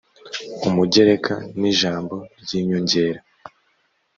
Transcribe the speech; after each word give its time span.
umugereka 0.67 1.35
nijambo 1.59 2.15
ryinyongera. 2.41 3.19